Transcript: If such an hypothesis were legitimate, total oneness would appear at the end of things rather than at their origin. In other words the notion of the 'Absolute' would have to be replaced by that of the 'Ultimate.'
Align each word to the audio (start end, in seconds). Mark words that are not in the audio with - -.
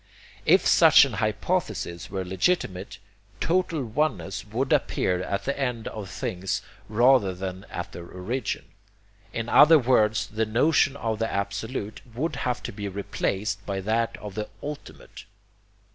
If 0.47 0.65
such 0.65 1.05
an 1.05 1.13
hypothesis 1.21 2.09
were 2.09 2.25
legitimate, 2.25 2.97
total 3.39 3.83
oneness 3.85 4.43
would 4.45 4.73
appear 4.73 5.21
at 5.21 5.45
the 5.45 5.55
end 5.59 5.87
of 5.89 6.09
things 6.09 6.63
rather 6.89 7.35
than 7.35 7.67
at 7.69 7.91
their 7.91 8.07
origin. 8.07 8.65
In 9.31 9.47
other 9.47 9.77
words 9.77 10.25
the 10.25 10.47
notion 10.47 10.95
of 10.95 11.19
the 11.19 11.31
'Absolute' 11.31 12.01
would 12.15 12.37
have 12.37 12.63
to 12.63 12.71
be 12.71 12.87
replaced 12.87 13.63
by 13.67 13.79
that 13.81 14.17
of 14.17 14.33
the 14.33 14.49
'Ultimate.' 14.63 15.25